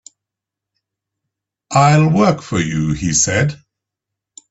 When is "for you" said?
2.41-2.93